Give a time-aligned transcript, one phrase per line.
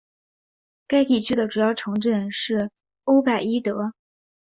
[0.87, 2.71] 该地区的主要城镇是
[3.03, 3.93] 欧拜伊德。